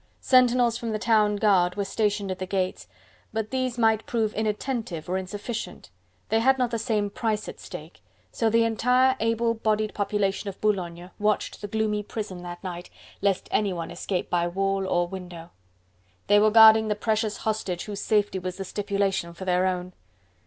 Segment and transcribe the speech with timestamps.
[0.19, 2.87] Sentinels from the town guard were stationed at the gates,
[3.31, 5.91] but these might prove inattentive or insufficient,
[6.29, 8.01] they had not the same price at stake,
[8.31, 12.89] so the entire able bodied population of Boulogne watched the gloomy prison that night,
[13.21, 15.51] lest anyone escaped by wall or window.
[16.25, 19.93] They were guarding the precious hostage whose safety was the stipulation for their own.